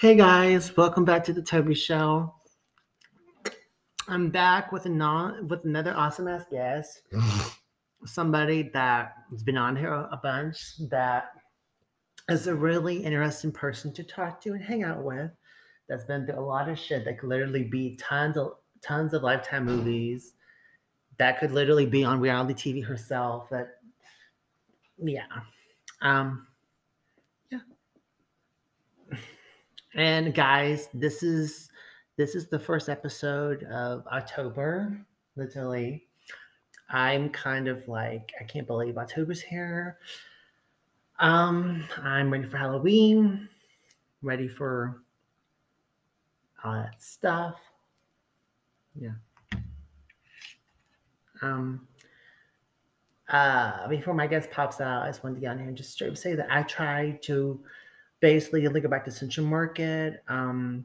[0.00, 2.34] Hey guys, welcome back to the Toby Show.
[4.08, 7.02] I'm back with a non with another awesome ass guest.
[8.06, 10.56] Somebody that has been on here a bunch
[10.88, 11.32] that
[12.30, 15.32] is a really interesting person to talk to and hang out with.
[15.86, 19.22] That's been through a lot of shit that could literally be tons of tons of
[19.22, 20.32] lifetime movies.
[21.18, 23.50] That could literally be on reality TV herself.
[23.50, 23.72] That
[24.96, 25.26] yeah.
[26.00, 26.46] Um
[29.94, 31.68] And guys, this is
[32.16, 34.96] this is the first episode of October.
[35.34, 36.06] Literally,
[36.90, 39.98] I'm kind of like I can't believe October's here.
[41.18, 43.48] Um, I'm ready for Halloween,
[44.22, 45.02] ready for
[46.62, 47.58] all that stuff.
[48.94, 49.14] Yeah.
[51.42, 51.86] Um.
[53.28, 55.92] Uh, before my guest pops out, I just wanted to get on here and just
[55.92, 57.60] straight say that I try to
[58.20, 60.22] basically go back to Central Market.
[60.28, 60.84] Um,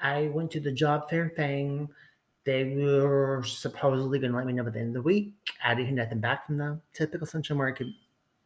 [0.00, 1.88] I went to the job fair thing.
[2.44, 5.32] They were supposedly going to let me know by the end of the week.
[5.64, 6.82] I didn't hear nothing back from them.
[6.92, 7.86] Typical Central Market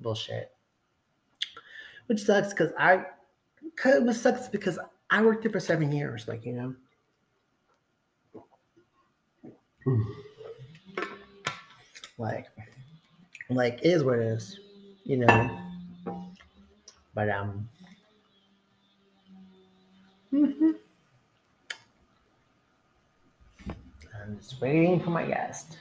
[0.01, 0.53] bullshit.
[2.07, 3.05] Which sucks because I,
[3.77, 4.79] cause it sucks because
[5.11, 6.29] I worked there for seven years.
[6.29, 6.75] Like you know.
[12.21, 12.47] Like,
[13.49, 14.59] like is what it is,
[15.05, 15.59] you know.
[17.15, 17.69] But um,
[20.33, 20.71] Mm-hmm.
[24.23, 25.79] I'm just waiting for my guest.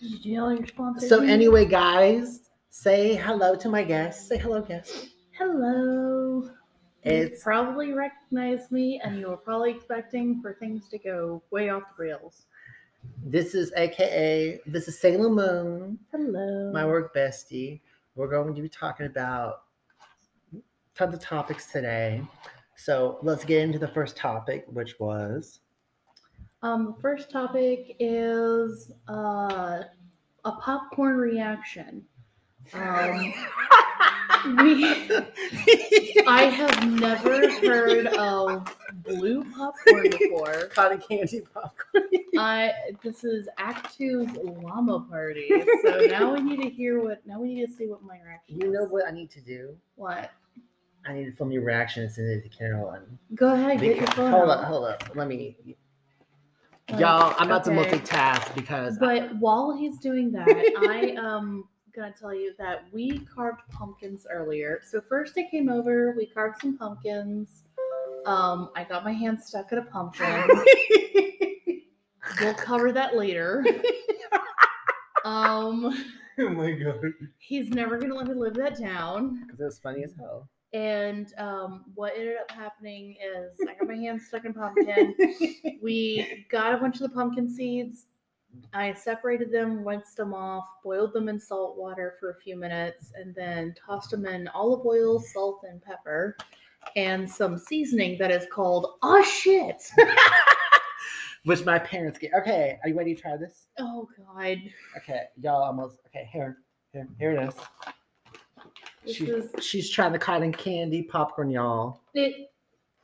[0.00, 1.06] Did you yell your sponsor?
[1.06, 4.28] So anyway, guys, say hello to my guest.
[4.28, 5.08] Say hello, guest.
[5.38, 6.50] hello.
[7.02, 11.68] It's you probably recognize me, and you were probably expecting for things to go way
[11.68, 12.46] off the rails.
[13.24, 14.60] This is AKA.
[14.66, 15.98] This is Sailor Moon.
[16.10, 16.72] Hello.
[16.72, 17.80] My work bestie.
[18.14, 19.62] We're going to be talking about
[20.96, 22.22] tons of topics today.
[22.76, 25.60] So let's get into the first topic, which was.
[26.62, 29.82] Um, first topic is uh,
[30.44, 32.04] a popcorn reaction.
[32.72, 33.32] Um,
[34.58, 35.08] we,
[36.26, 40.66] I have never heard of blue popcorn before.
[40.74, 42.04] Cotton candy popcorn.
[42.38, 44.30] I this is Act Two's
[44.62, 45.48] llama party.
[45.82, 47.24] So now we need to hear what.
[47.26, 48.60] Now we need to see what my reaction.
[48.60, 49.76] You know what I need to do?
[49.94, 50.32] what?
[51.06, 53.18] I need to film your reaction and send it to Carolyn.
[53.34, 54.30] Go ahead, get your phone.
[54.30, 55.10] hold up, hold up.
[55.14, 55.56] Let me.
[56.88, 57.90] Like, Y'all, I'm about okay.
[57.90, 60.48] to multitask because But while he's doing that,
[60.88, 61.64] I am
[61.94, 64.80] gonna tell you that we carved pumpkins earlier.
[64.84, 67.64] So first I came over, we carved some pumpkins.
[68.24, 70.44] Um, I got my hand stuck in a pumpkin.
[72.40, 73.64] we'll cover that later.
[75.24, 75.86] Um,
[76.38, 77.00] oh my god,
[77.38, 79.40] he's never gonna let me live that down.
[79.44, 80.48] because it was funny as hell.
[80.76, 85.14] And um, what ended up happening is I got my hands stuck in pumpkin.
[85.82, 88.04] we got a bunch of the pumpkin seeds.
[88.74, 93.10] I separated them, rinsed them off, boiled them in salt water for a few minutes,
[93.16, 96.36] and then tossed them in olive oil, salt, and pepper,
[96.94, 99.82] and some seasoning that is called oh shit.
[101.44, 102.32] Which my parents get.
[102.38, 103.68] Okay, are you ready to try this?
[103.78, 104.58] oh god,
[104.98, 105.96] Okay, y'all almost.
[106.08, 106.58] Okay, here,
[106.92, 107.54] here, here it is.
[109.06, 112.00] This She, is she's trying the cotton candy popcorn, y'all.
[112.14, 112.50] it.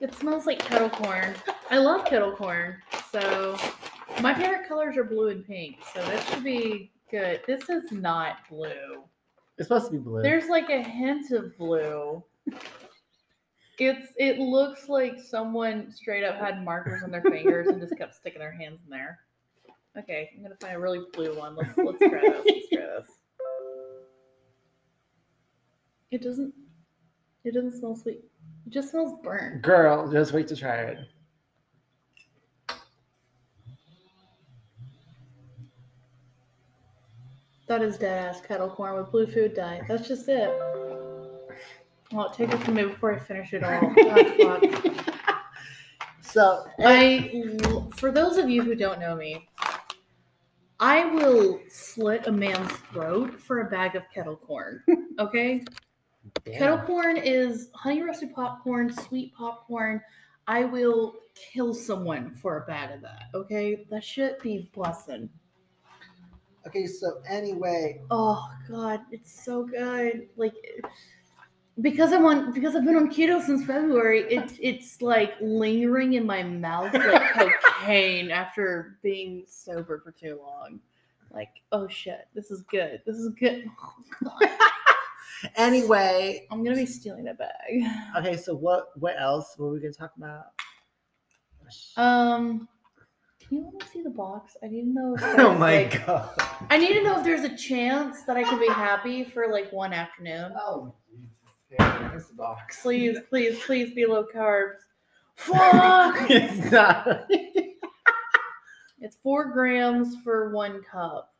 [0.01, 1.35] It smells like kettle corn.
[1.71, 2.79] I love kettle corn,
[3.13, 3.57] so
[4.21, 7.41] my favorite colors are blue and pink, so this should be good.
[7.47, 9.05] This is not blue.
[9.59, 10.23] It's supposed to be blue.
[10.23, 12.23] There's like a hint of blue.
[13.79, 18.15] It's it looks like someone straight up had markers on their fingers and just kept
[18.17, 19.21] sticking their hands in there.
[19.97, 21.55] Okay, I'm gonna find a really blue one.
[21.55, 22.45] Let's let's try this.
[22.45, 23.07] Let's try this.
[26.13, 26.53] It doesn't
[27.43, 28.21] it doesn't smell sweet.
[28.67, 29.63] It just smells burnt.
[29.63, 30.99] Girl, just wait to try it.
[37.67, 39.81] That is dead ass kettle corn with blue food dye.
[39.89, 40.51] That's just it.
[42.13, 43.81] Well, take it from me before I finish it all.
[43.97, 45.37] God, fuck.
[46.21, 47.81] So, I, eh.
[47.97, 49.49] for those of you who don't know me,
[50.79, 54.83] I will slit a man's throat for a bag of kettle corn.
[55.19, 55.63] Okay,
[56.47, 60.01] kettle corn is honey roasted popcorn, sweet popcorn.
[60.47, 63.25] I will kill someone for a bag of that.
[63.35, 65.29] Okay, that should be blessing.
[66.67, 70.29] Okay, so anyway, Oh God, it's so good.
[70.37, 70.55] Like
[71.81, 76.27] because I'm on because I've been on keto since February, it's it's like lingering in
[76.27, 80.81] my mouth like cocaine after being sober for too long.
[81.33, 83.03] Like, oh shit, this is good.
[83.07, 83.67] This is good.
[83.83, 84.51] Oh, God.
[85.57, 87.83] Anyway, I'm gonna be stealing a bag.
[88.19, 88.37] okay.
[88.37, 88.89] So what?
[88.99, 90.47] What else were we gonna talk about?
[91.97, 92.69] Um,
[93.41, 94.57] can you let me see the box?
[94.63, 95.15] I need to know.
[95.15, 96.31] If oh my like- god.
[96.71, 99.73] I need to know if there's a chance that I could be happy for like
[99.73, 100.53] one afternoon.
[100.59, 101.29] Oh Jesus.
[101.71, 102.81] Yeah, There's the box.
[102.83, 104.77] Please, please, please be low carbs.
[105.35, 106.31] Fuck!
[106.31, 107.25] it's not.
[109.01, 111.33] it's four grams for one cup.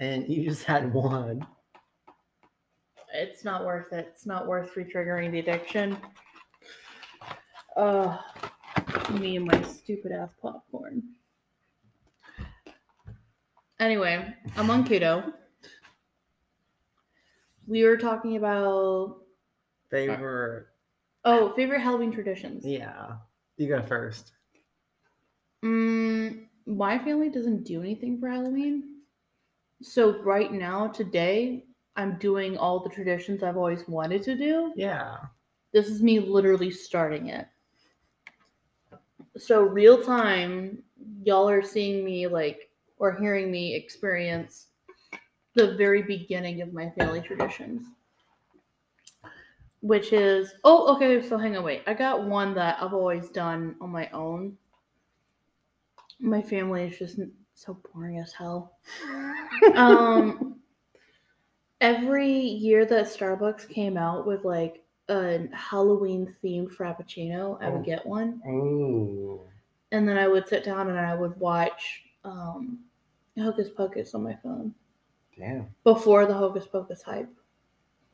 [0.00, 1.46] and you just had one.
[3.16, 4.08] It's not worth it.
[4.10, 5.96] It's not worth re-triggering the addiction.
[7.76, 8.18] Uh,
[9.12, 11.02] me and my stupid ass popcorn.
[13.78, 15.32] Anyway, I'm on keto.
[17.66, 19.18] We were talking about
[19.90, 20.68] They were.
[21.24, 22.64] oh favorite Halloween traditions.
[22.64, 23.16] Yeah.
[23.56, 24.32] You go first.
[25.64, 29.02] Mm, my family doesn't do anything for Halloween.
[29.82, 31.64] So right now, today,
[31.96, 34.72] I'm doing all the traditions I've always wanted to do.
[34.76, 35.16] Yeah.
[35.72, 37.46] This is me literally starting it.
[39.36, 40.82] So real time,
[41.22, 44.68] y'all are seeing me like or hearing me experience
[45.54, 47.86] the very beginning of my family traditions.
[49.80, 51.82] Which is oh okay, so hang on wait.
[51.86, 54.56] I got one that I've always done on my own.
[56.20, 57.18] My family is just
[57.54, 58.78] so boring as hell.
[59.74, 60.53] um
[61.84, 67.84] every year that Starbucks came out with like a Halloween themed frappuccino, I would Oh.
[67.84, 68.40] get one.
[68.48, 69.40] Ooh.
[69.92, 72.78] And then I would sit down and I would watch um
[73.38, 74.72] Hocus Pocus on my phone
[75.36, 75.68] Damn.
[75.84, 77.28] before the Hocus Pocus hype.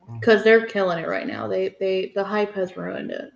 [0.09, 0.19] Mm.
[0.19, 1.47] Because they're killing it right now.
[1.47, 3.31] They they the hype has ruined it.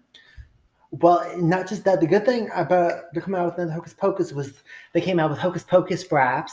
[0.91, 1.99] Well, not just that.
[2.01, 5.29] The good thing about the coming out with the Hocus Pocus was they came out
[5.29, 6.51] with Hocus Pocus fraps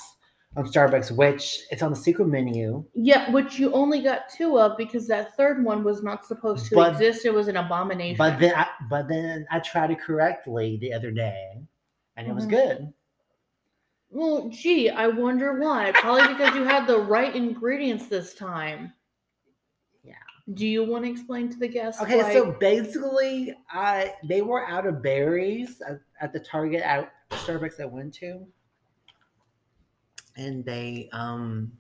[0.57, 2.85] on Starbucks, which it's on the secret menu.
[2.95, 6.75] Yeah, which you only got two of because that third one was not supposed to
[6.75, 7.25] But- exist.
[7.25, 8.19] It was an abomination.
[8.19, 11.63] But then, I, but then I tried it correctly the other day,
[12.17, 12.51] and it was Mhm.
[12.51, 12.93] good.
[14.11, 15.91] Well, gee, I wonder why.
[15.95, 18.93] Probably because you had the right ingredients this time.
[20.05, 20.13] Yeah.
[20.53, 22.03] Do you want to explain to the guests?
[22.03, 27.11] Okay, why- so basically, I they were out of berries at, at the Target at
[27.31, 28.47] Starbucks I went to,
[30.37, 31.73] and they um,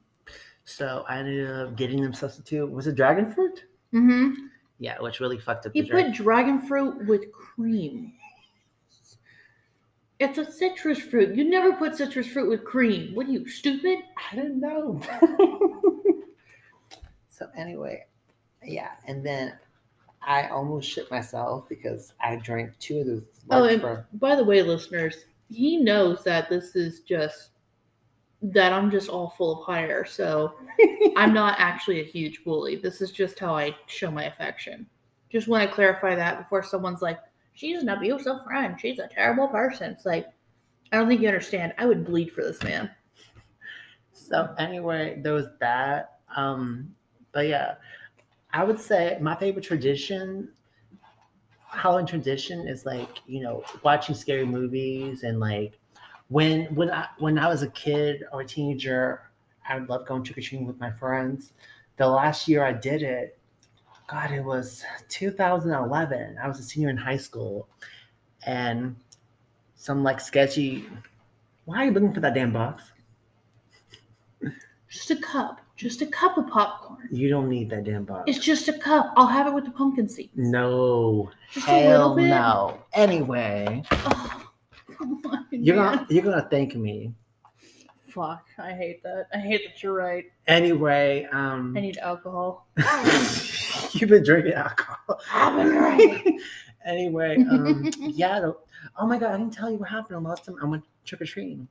[0.64, 2.70] so I ended up getting them substitute.
[2.70, 3.64] Was it dragon fruit?
[3.94, 4.46] Mm-hmm.
[4.78, 6.12] Yeah, which really fucked up He the put dragon.
[6.12, 8.14] dragon fruit with cream.
[10.18, 11.34] It's a citrus fruit.
[11.34, 13.14] You never put citrus fruit with cream.
[13.14, 13.98] What are you stupid?
[14.30, 15.00] I don't know.
[17.28, 18.04] so anyway,
[18.62, 19.54] yeah, and then
[20.24, 23.24] I almost shit myself because I drank two of those.
[23.50, 27.50] Oh, and by the way, listeners, he knows that this is just
[28.42, 30.04] that I'm just all full of air.
[30.04, 30.54] So
[31.16, 32.76] I'm not actually a huge bully.
[32.76, 34.86] This is just how I show my affection.
[35.30, 37.18] Just want to clarify that before someone's like,
[37.54, 38.78] she's an abusive friend.
[38.78, 39.92] She's a terrible person.
[39.92, 40.26] It's like,
[40.90, 41.72] I don't think you understand.
[41.78, 42.90] I would bleed for this man.
[44.12, 46.18] So anyway, there was that.
[46.36, 46.94] Um,
[47.32, 47.74] but yeah,
[48.52, 50.48] I would say my favorite tradition,
[51.66, 55.78] Halloween tradition, is like you know watching scary movies and like
[56.32, 59.20] when when I when I was a kid or a teenager,
[59.68, 61.52] I would love going trick or treating with my friends.
[61.98, 63.38] The last year I did it,
[64.08, 66.38] God, it was 2011.
[66.42, 67.68] I was a senior in high school,
[68.46, 68.96] and
[69.76, 70.86] some like sketchy.
[71.66, 72.82] Why are you looking for that damn box?
[74.88, 75.60] Just a cup.
[75.76, 77.08] Just a cup of popcorn.
[77.10, 78.24] You don't need that damn box.
[78.26, 79.12] It's just a cup.
[79.16, 80.30] I'll have it with the pumpkin seeds.
[80.36, 81.30] No.
[81.50, 82.78] Just Hell no.
[82.92, 83.82] Anyway,
[85.50, 85.94] you're man.
[85.96, 87.12] gonna you're gonna thank me.
[88.08, 88.46] Fuck.
[88.58, 89.26] I hate that.
[89.32, 90.24] I hate that you're right.
[90.46, 92.68] Anyway, um I need alcohol.
[93.92, 95.20] you've been drinking alcohol.
[95.32, 96.40] I've been drinking.
[96.84, 98.40] anyway, um yeah.
[98.40, 98.56] the-
[98.98, 101.24] oh my god, I didn't tell you what happened last time I went trick or
[101.26, 101.68] treating.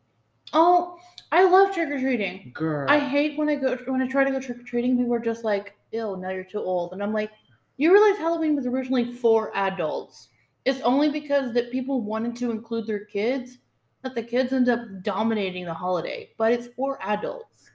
[0.54, 0.98] Oh,
[1.32, 2.52] I love trick or treating.
[2.54, 2.90] Girl.
[2.90, 4.98] I hate when I go when I try to go trick or treating.
[4.98, 7.30] People are just like, "Ew, now you're too old," and I'm like,
[7.78, 10.30] "You realize Halloween was originally for adults?
[10.66, 13.58] It's only because that people wanted to include their kids
[14.04, 16.32] that the kids end up dominating the holiday.
[16.38, 17.70] But it's for adults."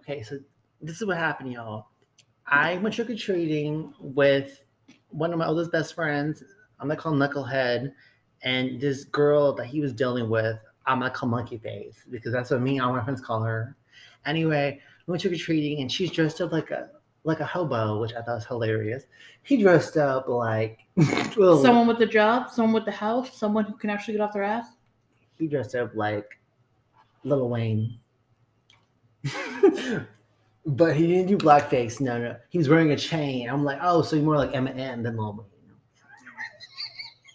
[0.00, 0.38] Okay, so
[0.80, 1.86] this is what happened, y'all.
[2.46, 4.64] I went trick or treating with
[5.10, 6.42] one of my oldest best friends.
[6.78, 7.92] I'm gonna call Knucklehead,
[8.42, 10.58] and this girl that he was dealing with.
[10.86, 13.76] I'm gonna call Monkey Face because that's what me and all my friends call her.
[14.26, 16.90] Anyway, we went trick or treating, and she's dressed up like a
[17.24, 19.04] like a hobo, which I thought was hilarious.
[19.42, 20.78] He dressed up like
[21.36, 24.32] well, Someone with a job, someone with the house, someone who can actually get off
[24.32, 24.66] their ass.
[25.38, 26.38] he dressed up like
[27.24, 27.98] Lil Wayne.
[30.66, 32.00] But he didn't do blackface.
[32.00, 32.36] No, no.
[32.50, 33.48] He was wearing a chain.
[33.48, 35.46] I'm like, oh, so you're more like Eminem than Lil Wayne.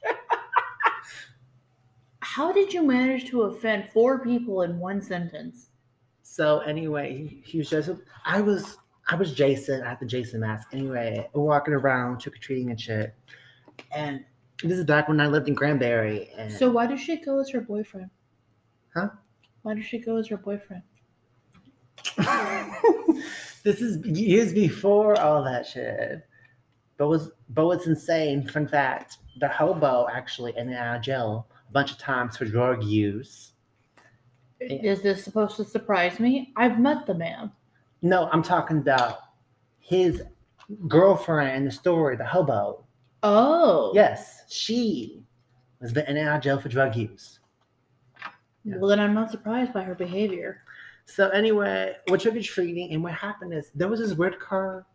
[2.20, 5.70] How did you manage to offend four people in one sentence?
[6.22, 7.90] So anyway, he, he was just
[8.26, 8.78] I was
[9.08, 9.84] I was Jason.
[9.84, 10.70] I had the Jason mask.
[10.74, 13.14] Anyway, walking around trick or treating and shit.
[13.96, 14.26] And
[14.64, 16.30] this is back when I lived in Granbury.
[16.38, 18.10] And So why did she go as her boyfriend?
[18.94, 19.10] Huh?
[19.62, 20.82] Why did she go as her boyfriend?
[23.64, 26.26] this is years before all that shit.
[26.98, 28.48] But was but what's insane?
[28.48, 33.54] Fun fact: the hobo actually of jail a bunch of times for drug use.
[34.62, 36.54] Is this supposed to surprise me?
[36.56, 37.52] I've met the man.
[38.06, 39.18] No, I'm talking about
[39.80, 40.22] his
[40.88, 42.86] girlfriend in the story, the hobo.
[43.24, 43.94] Oh.
[43.96, 45.24] Yes, she
[45.82, 47.40] was been in and out of jail for drug use.
[48.64, 48.78] Yeah.
[48.78, 50.62] Well, then I'm not surprised by her behavior.
[51.06, 54.86] So anyway, we're trick or treating, and what happened is there was this weird car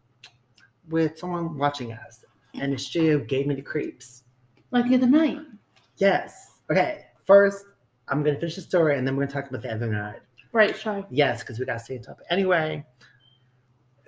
[0.88, 2.24] with someone watching us,
[2.54, 4.22] and the studio gave me the creeps.
[4.70, 5.40] Like the other night.
[5.96, 6.60] Yes.
[6.70, 7.06] Okay.
[7.26, 7.64] First,
[8.06, 10.20] I'm gonna finish the story, and then we're gonna talk about the other night.
[10.52, 10.76] Right.
[10.76, 11.06] Sure.
[11.10, 12.26] Yes, because we gotta stay on topic.
[12.30, 12.84] Anyway,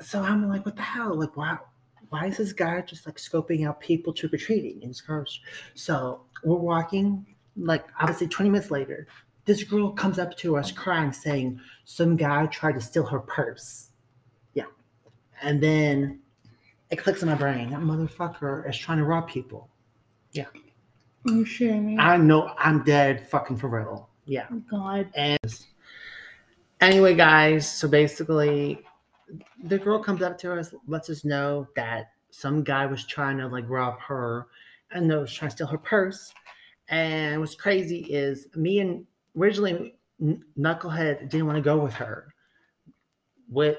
[0.00, 1.14] so I'm like, what the hell?
[1.14, 1.60] Like, wow.
[2.08, 5.40] Why is this guy just like scoping out people trick or treating in his cars?
[5.74, 7.24] So we're walking,
[7.56, 9.06] like obviously 20 minutes later,
[9.44, 13.90] this girl comes up to us crying, saying some guy tried to steal her purse.
[14.52, 14.66] Yeah.
[15.42, 16.20] And then
[16.90, 17.70] it clicks in my brain.
[17.70, 19.70] That motherfucker is trying to rob people.
[20.32, 20.46] Yeah.
[21.26, 21.98] Are you shitting me?
[21.98, 24.10] I know I'm dead fucking for real.
[24.26, 24.46] Yeah.
[24.52, 25.08] Oh, God.
[25.14, 25.64] And
[26.82, 28.84] anyway, guys, so basically
[29.64, 33.46] the girl comes up to us, lets us know that some guy was trying to
[33.46, 34.48] like rob her
[34.90, 36.32] and was trying to steal her purse.
[36.88, 39.06] And what's crazy is me and
[39.38, 42.34] originally Knucklehead didn't want to go with her.
[43.48, 43.78] With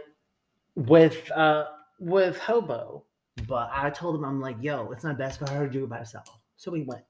[0.76, 1.66] with uh
[2.00, 3.06] with Hobo,
[3.48, 5.90] but I told him I'm like, yo, it's not best for her to do it
[5.90, 6.28] by herself.
[6.56, 7.04] So we went.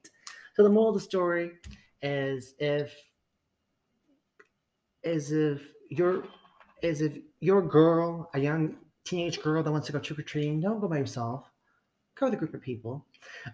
[0.55, 1.51] So the moral of the story
[2.01, 2.93] is if
[5.03, 5.62] is if
[5.97, 6.23] you're
[6.81, 10.59] is if your girl, a young teenage girl that wants to go trick or treating,
[10.59, 11.50] don't go by yourself.
[12.15, 13.05] Go with a group of people.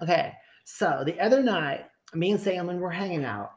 [0.01, 0.33] Okay.
[0.65, 3.51] So the other night, me and Salem were hanging out.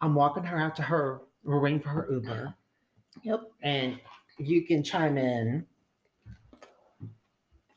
[0.00, 1.22] I'm walking her out to her.
[1.44, 2.54] We're waiting for her Uber.
[3.22, 3.40] Yep.
[3.62, 3.98] And
[4.38, 5.66] you can chime in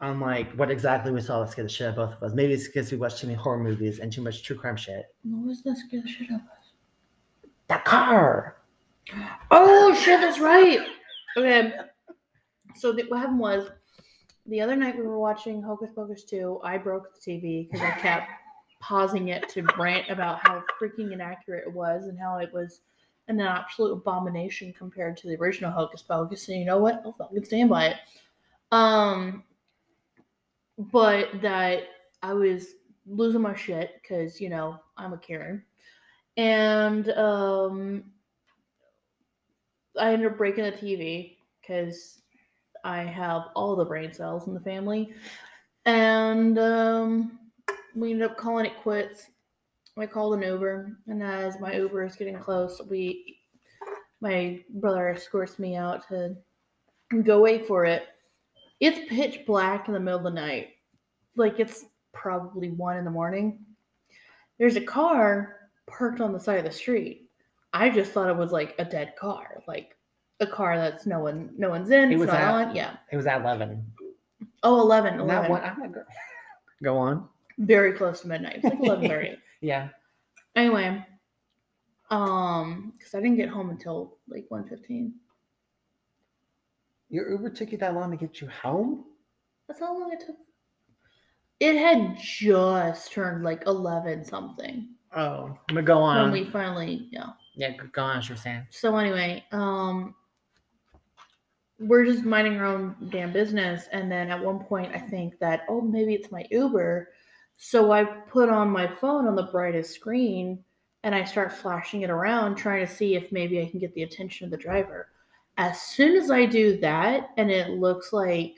[0.02, 2.36] on like what exactly we saw that scared the shit out of both of us.
[2.36, 5.06] Maybe it's because we watched too many horror movies and too much true crime shit.
[5.24, 7.52] What was that scared the shit out of us?
[7.68, 8.58] That car.
[9.52, 10.80] Oh shit, that's right.
[11.38, 11.74] Okay.
[12.76, 13.70] So the, what happened was
[14.46, 16.62] the other night we were watching Hocus Pocus 2.
[16.64, 18.30] I broke the TV because I kept
[18.80, 22.82] pausing it to rant about how freaking inaccurate it was and how it was
[23.30, 26.50] an absolute abomination compared to the original Hocus Pocus.
[26.50, 27.02] And you know what?
[27.06, 27.98] I'll fucking stand by it.
[28.72, 29.44] Um,
[30.78, 31.84] but that
[32.22, 35.64] I was losing my shit because you know I'm a Karen,
[36.38, 38.04] and um,
[40.00, 42.22] I ended up breaking the TV because
[42.84, 45.14] I have all the brain cells in the family,
[45.86, 47.40] and um,
[47.96, 49.28] we ended up calling it quits.
[49.98, 53.38] I called an Uber, and as my Uber is getting close, we
[54.22, 56.36] my brother escorts me out to
[57.24, 58.04] go wait for it.
[58.80, 60.70] It's pitch black in the middle of the night.
[61.36, 63.60] Like it's probably one in the morning.
[64.58, 65.58] There's a car
[65.88, 67.23] parked on the side of the street.
[67.74, 69.98] I just thought it was like a dead car, like
[70.40, 72.12] a car that's no one no one's in.
[72.12, 72.76] It was it's not at- on.
[72.76, 72.98] Yeah.
[73.12, 73.86] It was at 11.
[74.64, 75.20] Oh, 11.
[75.20, 75.50] 11.
[75.52, 75.62] one.
[75.64, 76.04] I'm not go-
[76.84, 77.28] go on.
[77.58, 78.62] Very close to midnight.
[78.64, 79.38] It's like 11:30.
[79.62, 79.90] Yeah.
[80.56, 81.06] anyway,
[82.10, 85.12] um, because I didn't get home until like 1:15.
[87.10, 89.06] Your Uber took you that long to get you home?
[89.68, 90.36] That's how long it took.
[91.60, 96.24] It had just turned like 11 something Oh, I'm gonna go on.
[96.24, 97.30] when we finally, yeah.
[97.56, 98.68] Yeah, go- sure, Sam.
[98.70, 100.16] So anyway, um
[101.80, 105.62] we're just minding our own damn business and then at one point I think that
[105.68, 107.10] oh maybe it's my Uber.
[107.58, 110.64] So I put on my phone on the brightest screen
[111.04, 114.04] and I start flashing it around trying to see if maybe I can get the
[114.04, 115.10] attention of the driver.
[115.58, 118.56] As soon as I do that and it looks like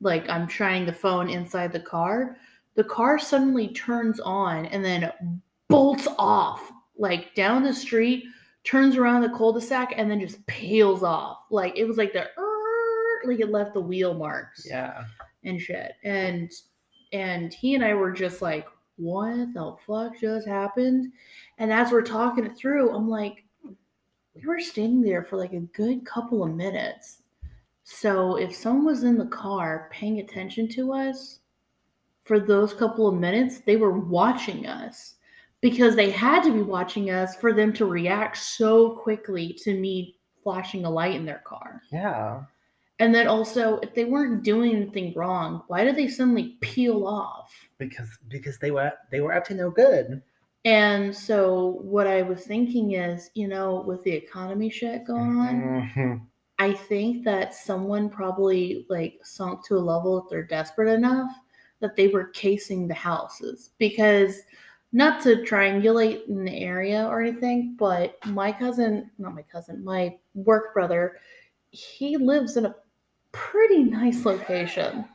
[0.00, 2.36] like I'm trying the phone inside the car,
[2.74, 5.12] the car suddenly turns on and then
[5.68, 8.24] bolts off like down the street
[8.64, 11.38] turns around the cul-de-sac and then just peels off.
[11.50, 12.26] Like it was like the
[13.24, 15.04] like it left the wheel marks Yeah.
[15.44, 15.92] and shit.
[16.04, 16.50] And
[17.12, 21.12] and he and I were just like, what the fuck just happened?
[21.58, 23.44] And as we're talking it through, I'm like,
[24.34, 27.18] we were standing there for like a good couple of minutes.
[27.84, 31.40] So if someone was in the car paying attention to us
[32.24, 35.16] for those couple of minutes, they were watching us
[35.62, 40.16] because they had to be watching us for them to react so quickly to me
[40.42, 41.80] flashing a light in their car.
[41.90, 42.42] Yeah.
[42.98, 47.52] And then also, if they weren't doing anything wrong, why did they suddenly peel off?
[47.78, 50.20] Because because they were they were up to no good.
[50.64, 55.90] And so, what I was thinking is, you know, with the economy shit going on,
[55.94, 56.20] Mhm.
[56.60, 61.30] I think that someone probably like sunk to a level that they're desperate enough
[61.80, 64.42] that they were casing the houses because
[64.92, 70.16] not to triangulate in the area or anything, but my cousin, not my cousin, my
[70.34, 71.18] work brother,
[71.70, 72.74] he lives in a
[73.32, 75.06] pretty nice location.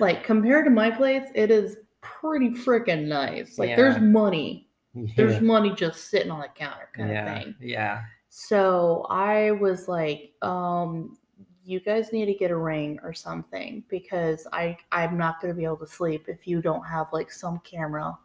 [0.00, 3.58] Like compared to my place, it is pretty freaking nice.
[3.58, 4.00] Like there's Yeah.
[4.02, 4.68] money.
[5.16, 5.40] There's Yeah.
[5.40, 7.36] money just sitting on the counter kind yeah.
[7.36, 7.54] of thing.
[7.60, 8.02] Yeah.
[8.28, 11.18] So I was like, um,
[11.64, 15.56] you guys need to get a ring or something because I I'm not going to
[15.56, 18.16] be able to sleep if you don't have like some camera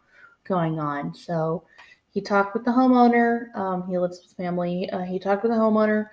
[0.50, 1.14] going on.
[1.14, 1.64] So
[2.12, 3.56] he talked with the homeowner.
[3.56, 4.90] Um, he lives with family.
[4.90, 6.10] Uh, he talked with the homeowner.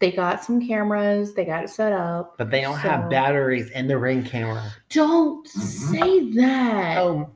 [0.00, 1.32] They got some cameras.
[1.32, 2.36] They got it set up.
[2.36, 4.70] But they don't So- have batteries in the ring camera.
[4.90, 6.98] Don't say that.
[6.98, 7.30] Oh,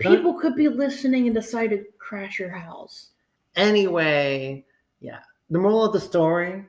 [0.00, 3.10] People could be listening and decide to crash your house.
[3.54, 4.64] anyway,
[5.00, 5.20] yeah.
[5.50, 6.64] The moral of the story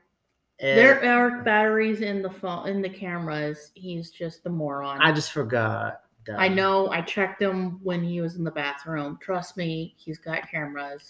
[0.59, 3.71] is There are batteries in the phone in the cameras.
[3.73, 5.01] He's just the moron.
[5.01, 6.01] I just forgot.
[6.37, 6.89] I know.
[6.89, 9.17] I checked him when he was in the bathroom.
[9.21, 11.09] Trust me, he's got cameras.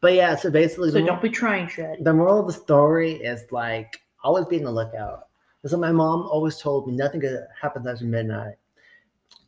[0.00, 2.02] But yeah, so basically, So don't be trying shit.
[2.04, 5.28] the moral of the story is like always be on the lookout.
[5.66, 7.22] So my mom always told me nothing
[7.60, 8.54] happens after midnight.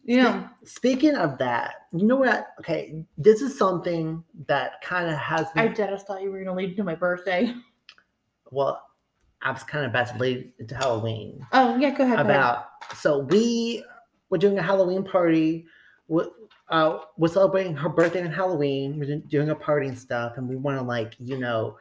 [0.04, 0.48] Yeah.
[0.64, 2.48] Speaking of that, you know what?
[2.60, 6.76] Okay, this is something that kind of has I just thought you were gonna lead
[6.76, 7.54] to my birthday.
[8.50, 8.82] well,
[9.42, 11.46] I was kind of about to lead into Halloween.
[11.52, 12.18] Oh yeah, go ahead.
[12.18, 12.26] go ahead.
[12.26, 12.66] about
[12.96, 13.84] so we
[14.32, 15.66] were doing a Halloween party.
[16.08, 16.24] We,
[16.70, 18.98] uh, we're celebrating her birthday and Halloween.
[18.98, 21.76] We're doing- a party and stuff, and we want to like you know,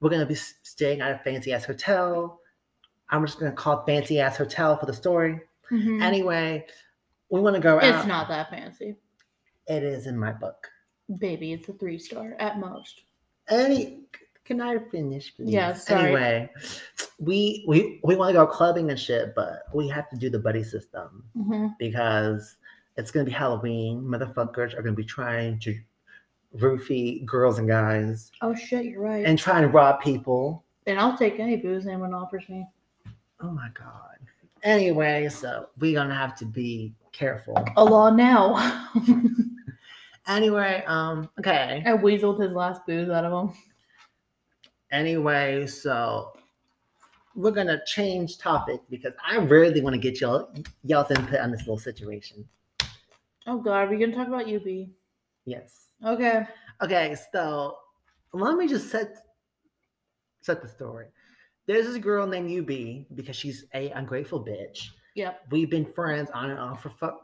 [0.00, 2.40] we're gonna be staying at a fancy ass hotel.
[3.10, 5.40] I'm just gonna call it fancy ass hotel for the story.
[5.70, 6.02] Mhm.
[6.02, 6.66] Anyway,
[7.30, 7.84] we want to go out.
[7.84, 8.96] it's not that fancy,
[9.68, 10.68] It is in my book.
[11.18, 11.52] baby.
[11.52, 13.02] It's a three star at most.
[13.48, 14.06] Any
[14.44, 15.34] can I finish?
[15.34, 15.50] Please?
[15.50, 16.02] Yeah, sorry.
[16.04, 16.50] Anyway,
[17.18, 20.38] we we we want to go clubbing and shit, but we have to do the
[20.38, 21.24] buddy system.
[21.34, 22.56] hmm because
[22.96, 24.02] it's gonna be Halloween.
[24.02, 25.78] Motherfuckers are gonna be trying to
[26.58, 29.24] roofie girls and guys Oh shit, you're right.
[29.24, 30.64] And, try and trying to rob people.
[30.86, 32.66] And I'll take any booze anyone offers me.
[33.40, 34.18] Oh my god.
[34.62, 37.56] Anyway, so we're gonna have to be careful.
[37.76, 38.90] A law now.
[40.26, 41.82] Anyway, um, okay.
[41.84, 43.56] I weaseled his last booze out of him.
[44.92, 46.32] Anyway, so
[47.34, 51.60] we're gonna change topic because I really want to get y'all y'all's input on this
[51.60, 52.46] little situation.
[53.46, 54.88] Oh god, are we gonna talk about UB?
[55.46, 55.88] Yes.
[56.04, 56.46] Okay.
[56.82, 57.78] Okay, so
[58.34, 59.16] let me just set
[60.42, 61.06] set the story.
[61.66, 64.88] There's this girl named UB because she's a ungrateful bitch.
[65.14, 65.42] Yep.
[65.50, 67.20] We've been friends on and off for fuck.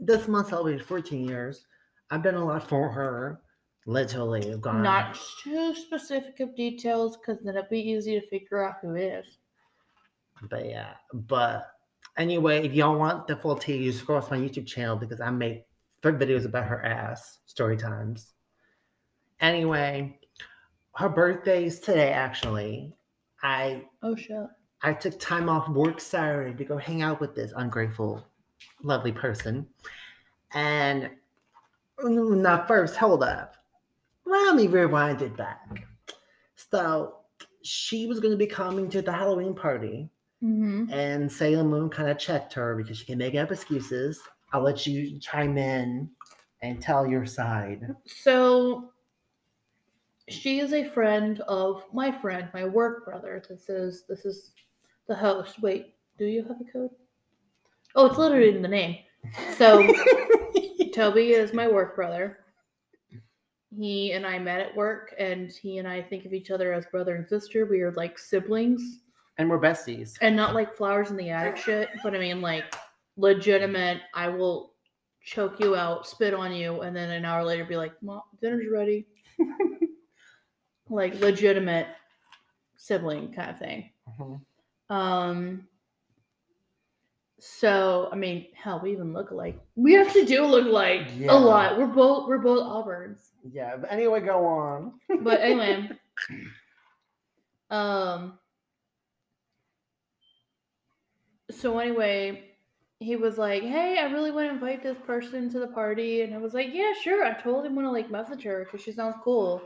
[0.00, 1.66] This month celebrated 14 years.
[2.10, 3.40] I've done a lot for her.
[3.86, 4.82] Literally, gone.
[4.82, 9.02] Not too specific of details because then it'd be easy to figure out who it
[9.02, 9.38] is.
[10.48, 11.70] But yeah, but
[12.16, 15.30] anyway, if y'all want the full tea, you scroll to my YouTube channel because I
[15.30, 15.66] make
[16.02, 18.32] third videos about her ass story times.
[19.40, 20.18] Anyway,
[20.96, 22.12] her birthday's today.
[22.12, 22.94] Actually,
[23.42, 24.46] I Oh shit.
[24.82, 28.22] I took time off work Saturday to go hang out with this ungrateful,
[28.82, 29.66] lovely person.
[30.52, 31.10] And
[32.02, 33.56] now, first, hold up.
[34.34, 35.84] Let me rewind it back.
[36.56, 37.16] So,
[37.62, 40.10] she was going to be coming to the Halloween party,
[40.42, 40.92] Mm-hmm.
[40.92, 44.20] and Sailor Moon kind of checked her because she can make up excuses.
[44.52, 46.10] I'll let you chime in
[46.60, 47.80] and tell your side.
[48.04, 48.90] So
[50.28, 53.42] she is a friend of my friend, my work brother.
[53.48, 54.52] This is this is
[55.08, 55.62] the host.
[55.62, 56.90] Wait, do you have a code?
[57.94, 58.98] Oh, it's literally in the name.
[59.56, 59.82] So
[60.94, 62.40] Toby is my work brother.
[63.76, 66.86] He and I met at work, and he and I think of each other as
[66.86, 67.66] brother and sister.
[67.66, 69.00] We are like siblings,
[69.38, 70.14] and we're besties.
[70.20, 72.64] and not like flowers in the attic shit, but I mean like
[73.16, 74.02] legitimate.
[74.14, 74.74] I will
[75.24, 78.66] choke you out, spit on you, and then an hour later be like, "Mom, dinner's
[78.70, 79.06] ready."
[80.90, 81.88] like legitimate
[82.76, 83.90] sibling kind of thing.
[84.18, 84.40] Mhm.
[84.90, 85.68] Um.
[87.46, 89.60] So I mean, hell, we even look alike.
[89.76, 91.34] We actually do look alike Yeah.
[91.34, 91.76] a lot.
[91.76, 93.32] We're both we're both Auburns.
[93.52, 94.94] Yeah, but anyway, go on.
[95.20, 95.90] But anyway,
[97.70, 98.38] um,
[101.50, 102.52] so anyway,
[102.98, 106.32] he was like, "Hey, I really want to invite this person to the party," and
[106.32, 109.16] I was like, "Yeah, sure." I totally want to like message her because she sounds
[109.22, 109.60] cool.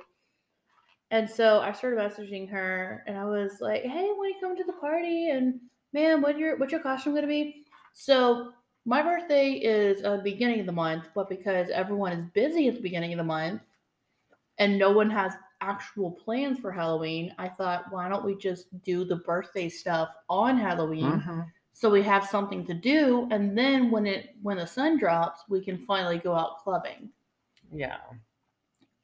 [1.12, 4.64] And so I started messaging her, and I was like, "Hey, when you come to
[4.64, 5.60] the party, and
[5.92, 8.52] man, what your what's your costume gonna be?" So
[8.84, 12.80] my birthday is uh, beginning of the month, but because everyone is busy at the
[12.80, 13.62] beginning of the month,
[14.58, 19.04] and no one has actual plans for Halloween, I thought, why don't we just do
[19.04, 21.20] the birthday stuff on Halloween?
[21.20, 21.50] Mhm.
[21.72, 25.64] so we have something to do and then when it when the sun drops we
[25.64, 27.08] can finally go out clubbing
[27.70, 27.98] Yeah.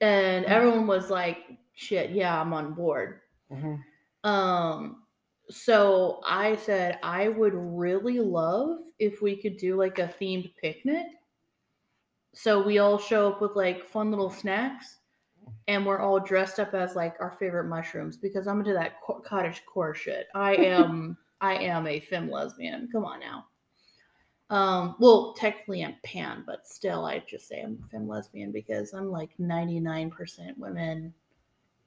[0.00, 0.48] and Mhm.
[0.48, 3.20] everyone was like shit yeah i'm on board
[3.52, 3.80] Mhm.
[4.24, 5.03] um
[5.50, 11.06] so i said i would really love if we could do like a themed picnic.
[12.32, 14.98] So we all show up with like fun little snacks
[15.68, 19.20] and we're all dressed up as like our favorite mushrooms because i'm into that co-
[19.20, 20.26] cottage core shit.
[20.34, 22.88] I am i am a femme lesbian.
[22.90, 23.46] Come on now.
[24.50, 29.10] Um well technically i'm pan but still i just say i'm femme lesbian because i'm
[29.10, 31.14] like 99% women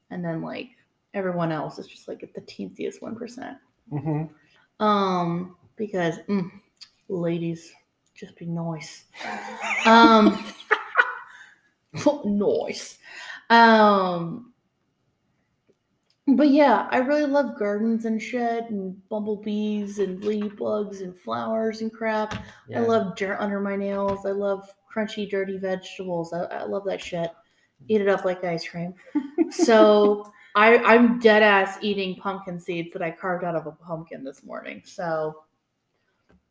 [0.09, 0.69] and then like
[1.17, 3.57] everyone else is just like at the teensiest 1%
[3.91, 4.29] Mhm.
[4.79, 6.49] um because mm,
[7.09, 7.71] ladies
[8.15, 9.05] just be nice.
[9.85, 10.43] Um
[12.25, 12.97] nice.
[13.49, 14.53] Um
[16.29, 21.93] but yeah i really love gardens and shit and bumblebees and ladybugs and flowers and
[21.93, 22.43] crap.
[22.67, 22.81] Yeah.
[22.81, 24.25] i love dirt under my nails.
[24.25, 26.33] I love crunchy dirty vegetables.
[26.33, 27.31] I, I love that shit.
[27.87, 28.93] Eat it up like ice cream.
[29.51, 34.23] So I, i'm dead ass eating pumpkin seeds that i carved out of a pumpkin
[34.23, 35.43] this morning so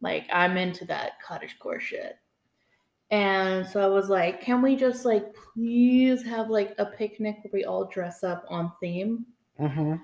[0.00, 2.18] like i'm into that cottage core shit
[3.10, 7.50] and so I was like, can we just like please have like a picnic where
[7.52, 9.24] we all dress up on theme?
[9.60, 10.00] Mhm.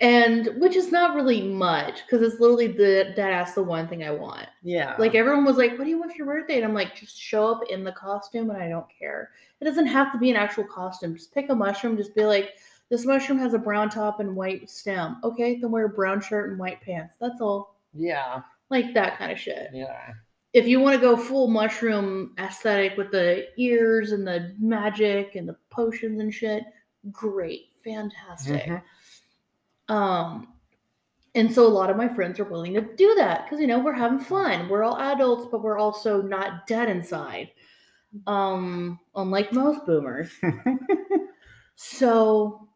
[0.00, 4.02] And which is not really much because it's literally the that ass the one thing
[4.02, 4.48] I want.
[4.64, 4.96] Yeah.
[4.98, 7.16] Like everyone was like, "What do you want for your birthday?" And I'm like, "Just
[7.16, 9.30] show up in the costume, and I don't care.
[9.60, 11.14] It doesn't have to be an actual costume.
[11.14, 11.96] Just pick a mushroom.
[11.96, 12.54] Just be like,
[12.94, 15.16] this mushroom has a brown top and white stem.
[15.24, 17.16] Okay, then wear a brown shirt and white pants.
[17.20, 17.74] That's all.
[17.92, 18.42] yeah.
[18.70, 19.70] Like that kind of shit.
[19.72, 20.12] Yeah.
[20.52, 25.48] if you want to go full mushroom aesthetic with the ears and the magic and
[25.48, 26.62] the potions and shit,
[27.10, 28.62] great, fantastic.
[28.64, 28.82] Mhm.
[29.92, 30.48] Um,
[31.34, 33.80] and so a lot of my friends are willing to do that because you know
[33.80, 34.68] we're having fun.
[34.68, 37.50] We're all adults, but we're also not dead inside.
[38.28, 40.30] Um, unlike most boomers.
[41.76, 42.68] So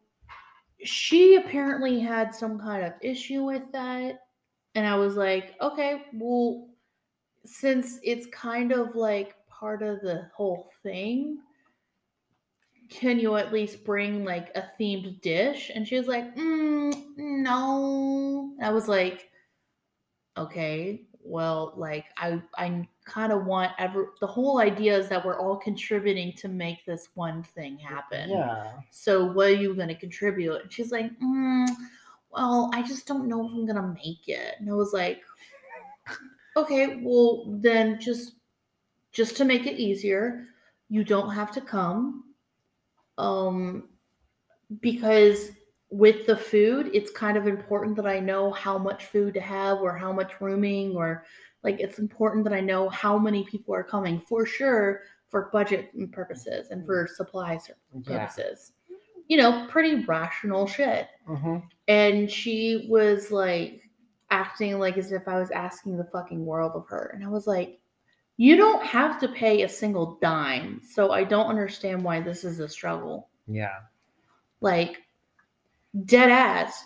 [0.83, 4.21] she apparently had some kind of issue with that.
[4.75, 6.69] And I was like, okay, well,
[7.45, 11.39] since it's kind of like part of the whole thing,
[12.89, 15.71] can you at least bring like a themed dish?
[15.73, 18.53] And she was like, mm, no.
[18.61, 19.29] I was like,
[20.37, 25.39] okay, well, like I I kind of want ever the whole idea is that we're
[25.39, 28.31] all contributing to make this one thing happen.
[28.31, 28.73] Yeah.
[28.89, 30.63] So what are you going to contribute?
[30.63, 31.67] And she's like, mm,
[32.31, 34.55] well, I just don't know if I'm going to make it.
[34.59, 35.21] And I was like,
[36.57, 38.33] okay, well then just
[39.11, 40.45] just to make it easier,
[40.89, 42.23] you don't have to come.
[43.17, 43.89] Um
[44.81, 45.51] because
[45.91, 49.79] with the food, it's kind of important that I know how much food to have
[49.79, 51.25] or how much rooming or
[51.63, 55.91] like it's important that I know how many people are coming for sure for budget
[56.11, 57.69] purposes and for supplies
[58.03, 58.19] Yeah.
[58.19, 58.73] purposes.
[59.27, 61.07] You know, pretty rational shit.
[61.27, 61.63] Mhm.
[61.87, 63.81] And she was like
[64.31, 67.11] acting like as if I was asking the fucking world of her.
[67.13, 67.79] And I was like,
[68.37, 70.81] you don't have to pay a single dime.
[70.83, 73.29] So I don't understand why this is a struggle.
[73.47, 73.79] Yeah.
[74.61, 75.01] Like,
[76.05, 76.83] dead ass.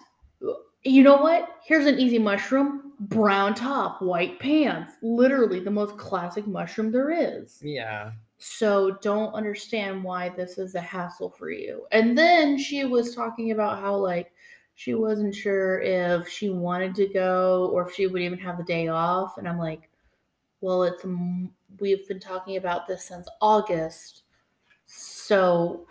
[0.83, 1.57] You know what?
[1.65, 4.93] Here's an easy mushroom brown top, white pants.
[5.01, 7.59] Literally the most classic mushroom there is.
[7.61, 8.11] Yeah.
[8.37, 11.85] So don't understand why this is a hassle for you.
[11.91, 14.33] And then she was talking about how like
[14.75, 18.63] she wasn't sure if she wanted to go or if she would even have the
[18.63, 19.37] day off.
[19.37, 19.89] And I'm like,
[20.61, 21.05] well, it's
[21.79, 24.23] we've been talking about this since August.
[24.85, 25.85] So,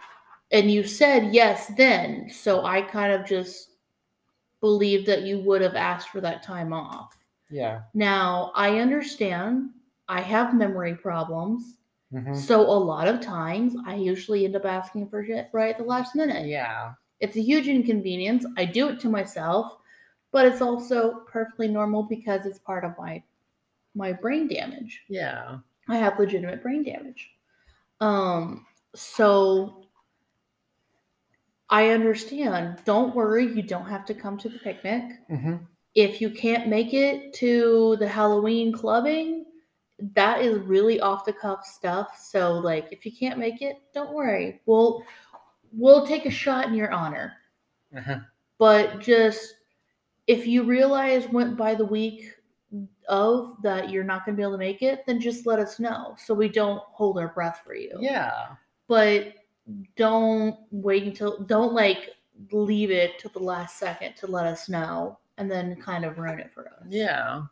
[0.52, 2.28] and you said yes then.
[2.30, 3.70] So I kind of just
[4.60, 7.16] believed that you would have asked for that time off.
[7.50, 7.82] Yeah.
[7.94, 9.70] Now, I understand
[10.08, 11.78] I have memory problems.
[12.12, 12.36] Mhm.
[12.36, 15.84] So a lot of times I usually end up asking for shit right at the
[15.84, 16.46] last minute.
[16.46, 16.92] Yeah.
[17.20, 18.44] It's a huge inconvenience.
[18.56, 19.78] I do it to myself,
[20.30, 23.22] but it's also perfectly normal because it's part of my
[23.94, 25.02] my brain damage.
[25.08, 25.58] Yeah.
[25.88, 27.30] I have legitimate brain damage.
[28.00, 29.81] Um so
[31.72, 32.80] I understand.
[32.84, 35.04] Don't worry, you don't have to come to the picnic.
[35.28, 35.66] Mhm.
[35.94, 39.44] if you can't make it to the Halloween clubbing,
[40.14, 42.16] that is really off the cuff stuff.
[42.18, 44.62] So like if you can't make it, don't worry.
[44.66, 45.04] We'll
[45.72, 47.34] we'll take a shot in your honor.
[47.96, 48.20] Uh-huh.
[48.58, 49.54] But just
[50.26, 52.34] if you realize went by the week
[53.08, 55.78] of that you're not going to be able to make it, then just let us
[55.78, 57.92] know so we don't hold our breath for you.
[58.00, 58.56] Yeah.
[58.88, 59.34] But
[59.96, 62.10] don't wait until don't like
[62.50, 66.40] leave it to the last second to let us know and then kind of ruin
[66.40, 66.86] it for us.
[66.88, 67.42] Yeah.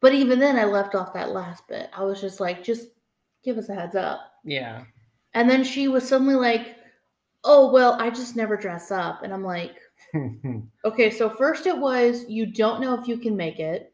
[0.00, 1.90] But even then I left off that last bit.
[1.96, 2.88] I was just like, just
[3.44, 4.32] give us a heads up.
[4.44, 4.84] Yeah.
[5.34, 6.76] And then she was suddenly like,
[7.42, 9.22] Oh, well, I just never dress up.
[9.22, 9.76] And I'm like,
[10.84, 13.92] Okay, so first it was you don't know if you can make it.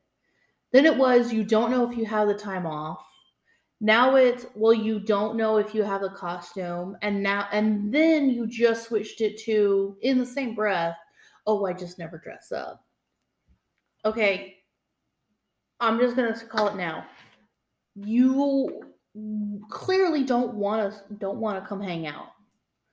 [0.72, 3.06] Then it was you don't know if you have the time off.
[3.80, 8.30] Now it's well you don't know if you have the costume and now and then
[8.30, 10.96] you just switched it to in the same breath,
[11.46, 12.82] oh I just never dress up.
[14.04, 14.54] Okay.
[15.78, 17.04] I'm just going to call it now.
[17.96, 18.82] You
[19.68, 22.28] clearly don't want to don't want to come hang out.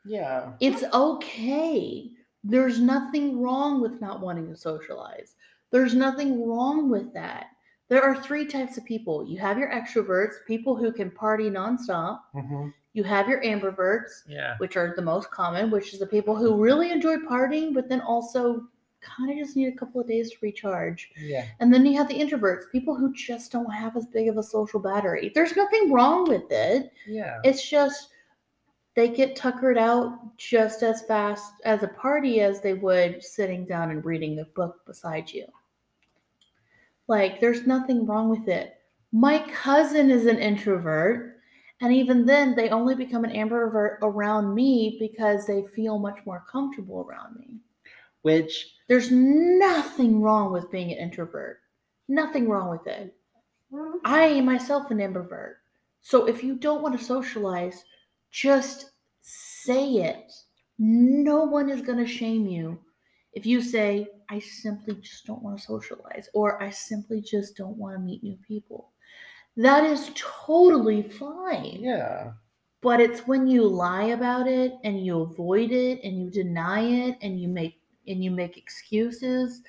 [0.06, 0.52] yeah.
[0.60, 2.10] It's okay.
[2.44, 5.36] There's nothing wrong with not wanting to socialize.
[5.72, 7.48] There's nothing wrong with that.
[7.94, 9.24] There are three types of people.
[9.24, 12.22] You have your extroverts, people who can party nonstop.
[12.34, 14.56] hmm You have your ambiverts, Yeah.
[14.58, 18.02] which are the most common, which is the people who really enjoy partying, but then
[18.02, 18.68] also
[19.02, 21.12] kind of just need a couple of days to recharge.
[21.20, 21.46] Yeah.
[21.60, 24.44] And then you have the introverts, people who just don't have as big of a
[24.44, 25.32] social battery.
[25.36, 26.92] There's nothing wrong with it.
[27.08, 27.42] Yeah.
[27.44, 28.10] It's just
[28.96, 33.92] they get tuckered out just as fast as a party as they would sitting down
[33.92, 35.46] and reading a book beside you.
[37.08, 38.76] Like, there's nothing wrong with it.
[39.12, 41.38] My cousin is an introvert,
[41.82, 46.46] and even then, they only become an ambivert around me because they feel much more
[46.50, 47.60] comfortable around me.
[48.22, 51.60] Which There's nothing wrong with being an introvert.
[52.08, 53.14] Nothing wrong with it.
[54.06, 55.56] I am myself an ambivert.
[56.02, 57.84] So if you don't want to socialize,
[58.32, 60.32] just say it.
[60.80, 62.80] No one is going to shame you
[63.34, 67.78] if you say, I simply just don't want to socialize, or I simply just don't
[67.78, 68.92] want to meet new people.
[69.58, 71.80] That is totally fine.
[71.80, 72.32] yeah.
[72.82, 77.18] But it's when you lie about it and you avoid it and you deny it
[77.22, 79.62] and you make and you make excuses.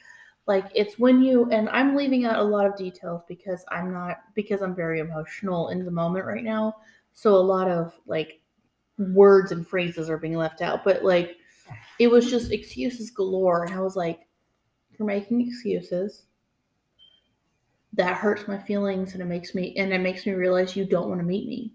[0.48, 4.16] Like it's when you and I'm leaving out a lot of details because I'm not
[4.34, 6.74] because I'm very emotional in the moment right now.
[7.12, 8.40] So a lot of like
[8.98, 10.82] words and phrases are being left out.
[10.84, 11.36] But like
[11.98, 13.64] it was just excuses galore.
[13.64, 14.20] And I was like,
[14.98, 16.26] You're making excuses.
[17.92, 21.08] That hurts my feelings and it makes me and it makes me realize you don't
[21.08, 21.72] want to meet me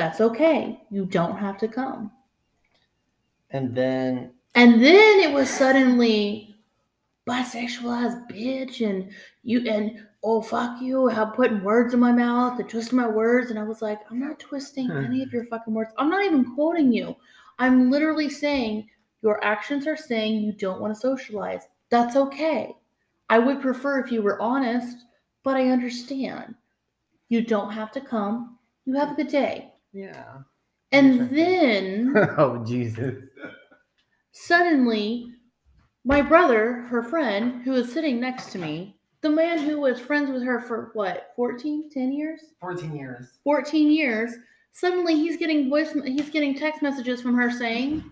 [0.00, 0.80] that's okay.
[0.90, 2.10] You don't have to come.
[3.50, 6.56] And then And then it was suddenly
[7.28, 9.12] bisexualized bitch and
[9.42, 13.50] you and oh fuck you, how putting words in my mouth and twisting my words.
[13.50, 15.04] And I was like, I'm not twisting hmm.
[15.04, 15.92] any of your fucking words.
[15.98, 17.14] I'm not even quoting you.
[17.58, 18.88] I'm literally saying
[19.22, 21.62] your actions are saying you don't want to socialize.
[21.90, 22.74] That's okay.
[23.28, 24.96] I would prefer if you were honest,
[25.44, 26.54] but I understand.
[27.28, 28.58] You don't have to come.
[28.86, 29.72] You have a good day.
[29.92, 30.38] yeah.
[30.92, 33.14] And then oh Jesus.
[34.32, 35.32] suddenly
[36.04, 40.30] my brother her friend who was sitting next to me the man who was friends
[40.30, 43.38] with her for what 14 10 years 14 years.
[43.44, 44.32] 14 years
[44.72, 48.02] suddenly he's getting voice he's getting text messages from her saying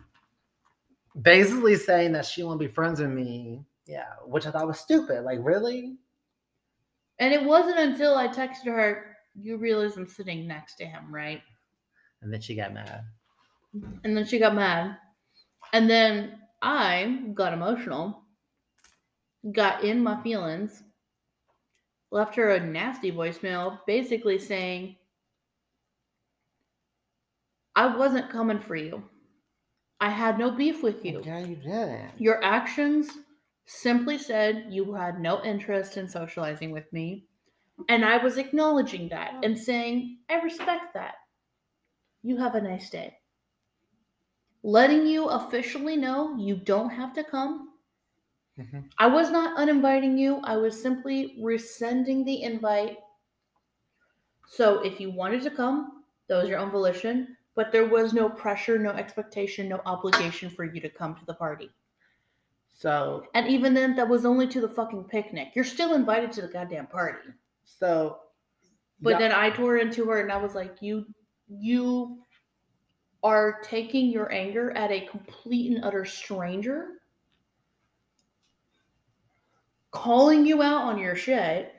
[1.23, 3.64] Basically saying that she won't be friends with me.
[3.87, 4.07] Yeah.
[4.27, 5.23] Which I thought was stupid.
[5.25, 5.97] Like, really?
[7.21, 11.42] and it wasn't until i texted her you realize i'm sitting next to him right
[12.23, 13.03] And then she got mad.
[14.05, 14.97] and then she got mad
[15.73, 18.23] and then i got emotional
[19.53, 20.85] got in my feelings
[22.12, 24.94] left her a nasty voicemail basically saying
[27.75, 29.03] i wasn't coming for you
[30.00, 32.20] i had no beef with you Yeah, you didn't.
[32.20, 33.11] your actions
[33.66, 37.26] simply said you had no interest in socializing with me
[37.88, 41.14] and i was acknowledging that and saying i respect that
[42.22, 43.18] you have a nice day
[44.62, 47.74] letting you officially know you don't have to come
[48.56, 48.90] Mhm.
[48.98, 50.40] I was not uninviting you.
[50.44, 52.98] I was simply rescinding the invite.
[54.48, 58.29] So if you wanted to come, that was your own volition, but there was no
[58.29, 61.68] pressure, no expectation, no obligation for you to come to the party.
[62.73, 65.49] So, And even then, that was only to the fucking picnic.
[65.57, 67.31] You're still invited to the goddamn party.
[67.64, 68.21] so.
[69.01, 71.07] But yeah, then I tore into her and I was like, you,
[71.49, 72.18] you
[73.25, 77.01] are taking your anger at a complete and utter stranger.
[79.90, 81.73] calling you out on your shit.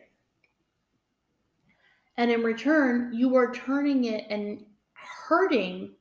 [2.17, 4.65] And in return, you are turning it and
[5.29, 5.91] hurting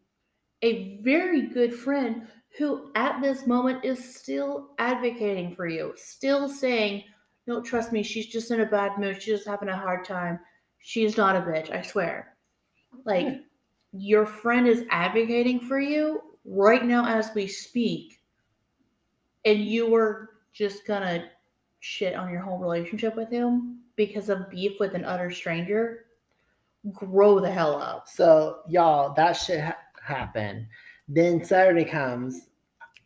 [0.63, 7.05] a very good friend who at this moment is still advocating for you, still saying,
[7.47, 9.17] No, trust me, she's just in a bad mood.
[9.17, 10.41] She's just having a hard time.
[10.79, 12.37] She's not a bitch, I swear.
[13.05, 13.43] Like,
[13.93, 18.21] your friend is advocating for you right now as we speak,
[19.45, 21.29] and you were just gonna
[21.81, 26.07] shit on your whole relationship with him because of beef with an utter stranger.
[26.93, 28.09] Grow the hell up.
[28.09, 30.67] So, y'all, that shit ha- happened.
[31.09, 32.49] Then Saturday comes.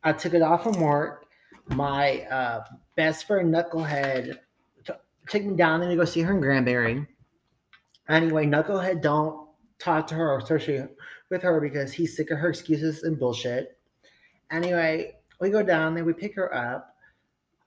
[0.05, 1.27] I took it off from work.
[1.69, 2.65] My uh,
[2.97, 4.39] best friend, Knucklehead,
[4.85, 4.93] t-
[5.29, 7.07] took me down there to go see her in Granbury.
[8.09, 10.91] Anyway, Knucklehead don't talk to her or associate
[11.31, 13.79] with her because he's sick of her excuses and bullshit.
[14.51, 16.95] Anyway, we go down there, we pick her up,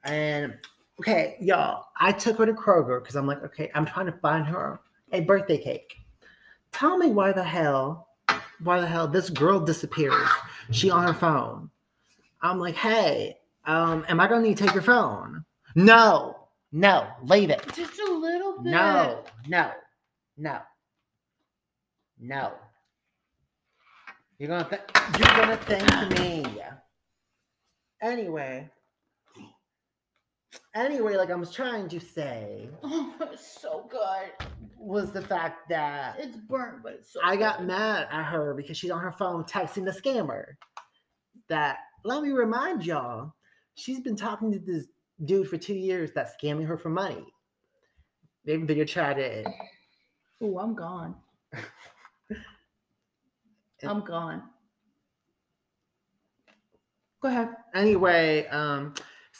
[0.03, 0.53] and
[0.99, 4.45] okay, y'all, I took her to Kroger because I'm like, okay, I'm trying to find
[4.45, 4.79] her
[5.11, 5.95] a birthday cake.
[6.75, 8.09] Tell me why the hell,
[8.61, 10.27] why the hell this girl disappears?
[10.71, 11.69] She on her phone.
[12.41, 15.45] I'm like, hey, um, am I gonna need to take your phone?
[15.75, 16.35] No,
[16.73, 17.65] no, leave it.
[17.73, 18.71] Just a little bit.
[18.71, 19.71] No, no,
[20.35, 20.59] no,
[22.19, 22.51] no.
[24.37, 24.81] You're gonna th-
[25.17, 26.45] you're gonna thank me.
[28.01, 28.69] Anyway,
[30.75, 34.47] anyway, like I was trying to say, Oh, it's so good.
[34.77, 37.67] was the fact that It's burnt, but it's so I got good.
[37.67, 40.45] mad at her because she's on her phone texting the scammer.
[41.49, 43.33] That let me remind y'all,
[43.75, 44.87] she's been talking to this
[45.25, 47.23] dude for two years that's scamming her for money.
[48.45, 49.47] Maybe They video chatted.
[50.43, 51.15] Ooh, I'm gone.
[53.83, 54.43] I'm gone.
[57.21, 57.49] Go ahead.
[57.73, 58.93] anyway, um,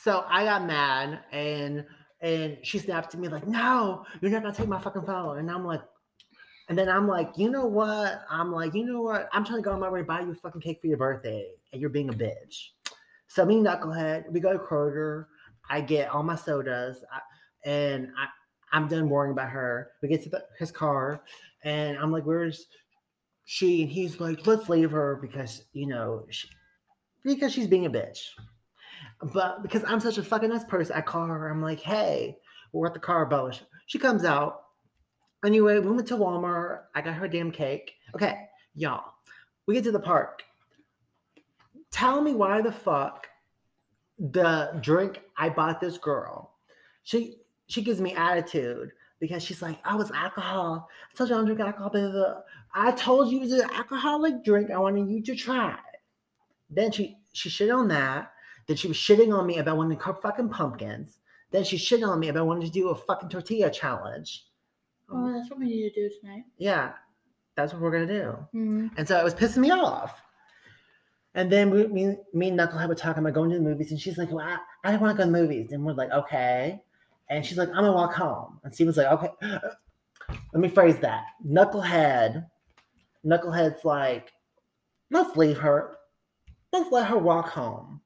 [0.05, 1.83] so I got mad and
[2.21, 5.49] and she snapped to me like, "No, you're not gonna take my fucking phone." And
[5.49, 5.81] I'm like,
[6.69, 8.23] and then I'm like, you know what?
[8.29, 9.27] I'm like, you know what?
[9.33, 10.97] I'm trying to go on my way to buy you a fucking cake for your
[10.97, 12.69] birthday, and you're being a bitch.
[13.25, 15.25] So me, knucklehead, we go to Kroger.
[15.71, 17.19] I get all my sodas, I,
[17.67, 18.27] and I
[18.77, 19.89] I'm done worrying about her.
[20.03, 21.23] We get to the, his car,
[21.63, 22.67] and I'm like, "Where's
[23.45, 26.47] she?" And he's like, "Let's leave her because you know." She,
[27.23, 28.19] because she's being a bitch.
[29.21, 31.49] But because I'm such a fucking nice person, I call her.
[31.49, 32.38] I'm like, hey,
[32.71, 33.51] we're at the car bubble.
[33.88, 34.62] She comes out.
[35.45, 36.84] Anyway, we went to Walmart.
[36.95, 37.93] I got her damn cake.
[38.15, 38.36] Okay,
[38.75, 39.13] y'all,
[39.67, 40.43] we get to the park.
[41.91, 43.28] Tell me why the fuck
[44.19, 46.54] the drink I bought this girl,
[47.04, 50.88] she she gives me attitude because she's like, I was alcohol.
[51.12, 51.89] I told you I don't drink alcohol.
[51.89, 52.41] Blah, blah, blah.
[52.73, 54.71] I told you it was an alcoholic drink.
[54.71, 55.78] I wanted you to try.
[56.69, 58.32] Then she she shit on that.
[58.67, 61.19] Then she was shitting on me about wanting to cook fucking pumpkins.
[61.51, 64.45] Then she shitting on me about wanting to do a fucking tortilla challenge.
[65.10, 66.43] Oh, that's what we need to do tonight.
[66.58, 66.93] Yeah,
[67.56, 68.38] that's what we're gonna do.
[68.54, 68.88] Mm-hmm.
[68.97, 70.21] And so it was pissing me off.
[71.36, 73.99] And then we, me, me and Knucklehead were talking about going to the movies, and
[73.99, 76.12] she's like, "Well, I, I don't want to go to the movies." And we're like,
[76.12, 76.82] "Okay."
[77.30, 79.30] And she's like, "I'm gonna walk home." And Steven's like, "Okay."
[80.54, 81.25] Let me phrase that.
[81.45, 82.47] Knucklehead,
[83.25, 84.32] Knucklehead's like,
[85.12, 85.97] "Let's leave her.
[86.71, 88.01] Let's let her walk home."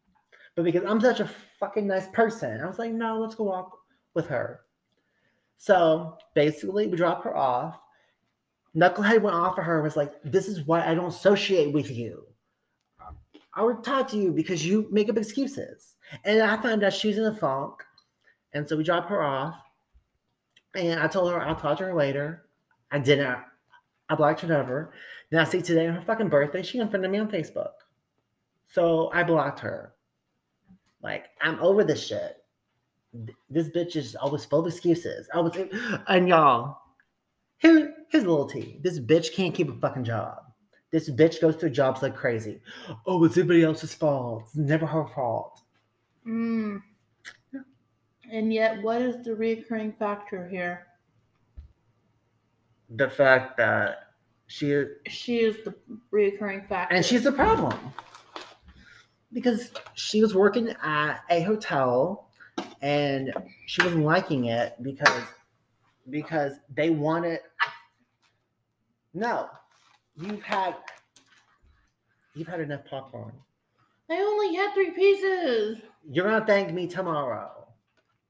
[0.59, 3.79] But because I'm such a fucking nice person, I was like, "No, let's go walk
[4.13, 4.59] with her."
[5.55, 7.79] So basically, we drop her off.
[8.75, 11.89] Knucklehead went off of her and was like, This is why I don't associate with
[11.89, 12.25] you.
[13.53, 15.95] I would talk to you because you make up excuses.
[16.25, 17.73] And I found out she was in a funk.
[18.53, 19.61] And so we dropped her off.
[20.75, 22.45] And I told her I'll talk to her later.
[22.91, 23.39] I didn't.
[24.09, 24.93] I blocked her number.
[25.29, 27.71] Then I see today on her fucking birthday, she unfriended me on Facebook.
[28.67, 29.93] So I blocked her.
[31.01, 32.37] Like, I'm over this shit.
[33.49, 35.27] This bitch is always full of excuses.
[35.33, 35.57] I was,
[36.07, 36.77] and y'all,
[37.57, 38.79] here, here's a little tea.
[38.83, 40.37] This bitch can't keep a fucking job.
[40.91, 42.61] This bitch goes through jobs like crazy.
[43.05, 44.43] Oh, it's everybody else's fault.
[44.47, 45.61] It's never her fault.
[46.27, 46.81] Mm.
[48.31, 50.87] And yet, what is the recurring factor here?
[52.95, 54.13] The fact that
[54.47, 55.75] she She is the
[56.11, 56.95] recurring factor.
[56.95, 57.77] and she's the problem
[59.33, 62.27] because she was working at a hotel
[62.81, 63.33] and
[63.67, 65.23] she wasn't liking it because
[66.09, 67.39] because they wanted
[69.13, 69.47] no
[70.15, 70.75] you've had
[72.35, 73.31] you've had enough popcorn
[74.11, 75.77] I only had three pieces.
[76.09, 77.67] you're gonna thank me tomorrow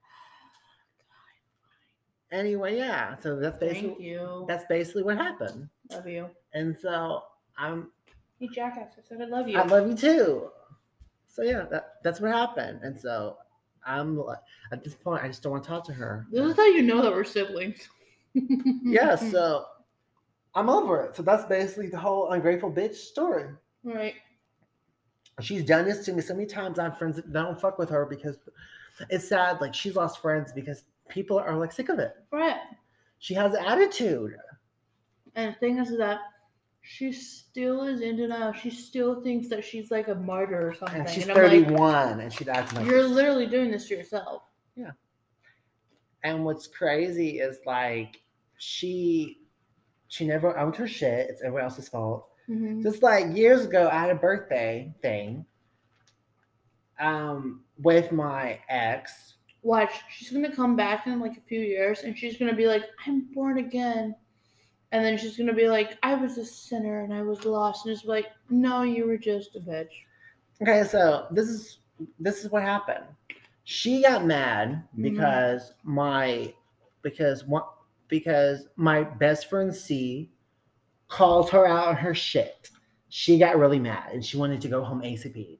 [2.32, 6.30] anyway yeah so that's basically that's basically what happened love you.
[6.54, 7.22] and so um,
[7.58, 7.88] i'm
[8.40, 8.92] You jackass.
[8.98, 9.58] I said I love you.
[9.58, 10.50] I love you too.
[11.30, 12.82] So yeah, that, that's what happened.
[12.84, 13.38] And so
[13.86, 14.40] I'm like,
[14.72, 16.28] at this point, I just don't want to talk to her.
[16.32, 17.88] This is how you know that we're siblings.
[18.84, 19.66] yeah, so
[20.56, 21.16] I'm over it.
[21.16, 23.52] So that's basically the whole ungrateful bitch story.
[23.84, 24.16] Right.
[25.40, 26.80] She's done this to me so many times.
[26.80, 28.38] I'm friends that don't fuck with her because
[29.10, 29.62] it's sad.
[29.62, 32.14] Like she's lost friends because people are like sick of it.
[32.32, 32.58] Right.
[33.20, 34.36] She has attitude.
[35.36, 36.20] And the thing is that
[36.82, 38.54] she still is in denial.
[38.54, 41.02] She still thinks that she's like a martyr or something.
[41.02, 43.12] And she's and I'm like, 31 and she's acting like you're this.
[43.12, 44.44] literally doing this to yourself.
[44.76, 44.92] Yeah.
[46.24, 48.22] And what's crazy is like
[48.58, 49.42] she
[50.08, 51.30] she never owned her shit.
[51.30, 52.28] It's everyone else's fault.
[52.50, 52.82] Mhm.
[52.82, 55.46] Just like years ago, I had a birthday thing
[57.00, 59.36] um with my ex.
[59.62, 62.84] Watch, she's gonna come back in like a few years and she's gonna be like,
[63.06, 64.16] I'm born again.
[64.92, 67.86] And then she's gonna be like, I was a sinner and I was lost.
[67.86, 69.92] And it's like, no, you were just a bitch.
[70.62, 71.80] Okay, so this is
[72.20, 73.06] this is what happened.
[73.66, 75.02] She got mad Mhm.
[75.04, 76.54] because my
[77.02, 77.64] because one
[78.08, 80.32] because my best friend C
[81.08, 82.72] called her out on her shit.
[83.10, 85.60] She got really mad and she wanted to go home ACP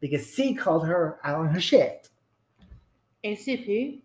[0.00, 2.10] because C called her out on her shit.
[3.24, 4.02] ACP?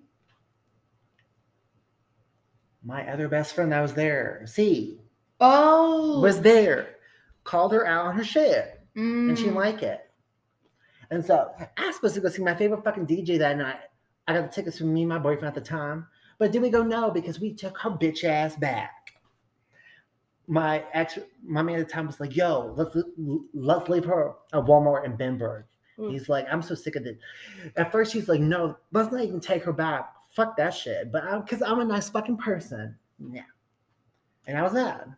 [2.83, 4.99] My other best friend that was there, C,
[5.39, 6.95] Oh, was there,
[7.43, 8.79] called her out on her shit.
[8.95, 9.47] and she Mm.
[9.47, 10.09] didn't like it.
[11.09, 13.79] And so I was supposed to go see my favorite fucking DJ that night.
[14.27, 16.07] I got the tickets from me and my boyfriend at the time.
[16.37, 16.83] But did we go?
[16.83, 18.91] No, because we took her bitch ass back.
[20.47, 22.95] My ex, my man at the time was like, yo, let's
[23.53, 25.63] let's leave her at Walmart in Benbrook.
[25.97, 26.11] Mm.
[26.11, 27.17] He's like, I'm so sick of this.
[27.77, 30.13] At first, she's like, no, let's not even take her back.
[30.33, 31.11] Fuck that shit.
[31.11, 32.95] But I'm because I'm a nice fucking person.
[33.31, 33.41] Yeah.
[34.47, 35.15] And I was mad.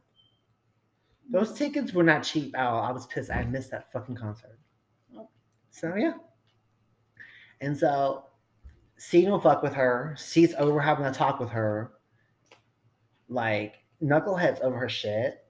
[1.31, 2.83] Those tickets were not cheap at all.
[2.83, 3.31] I was pissed.
[3.31, 4.59] I missed that fucking concert.
[5.71, 6.13] So yeah.
[7.61, 8.25] And so
[8.97, 10.15] C don't fuck with her.
[10.17, 11.93] C's over having a talk with her.
[13.27, 15.45] Like knuckleheads over her shit.